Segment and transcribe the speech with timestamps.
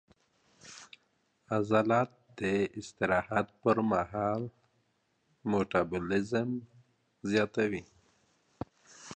[1.55, 2.41] عضلات د
[2.79, 4.41] استراحت پر مهال
[5.49, 6.49] میټابولیزم
[7.29, 7.83] زیاتوي.